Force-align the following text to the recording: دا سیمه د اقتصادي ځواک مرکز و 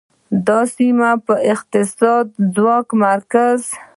دا 0.47 0.59
سیمه 0.75 1.09
د 1.25 1.27
اقتصادي 1.53 2.31
ځواک 2.53 2.87
مرکز 3.03 3.59
و 3.73 3.75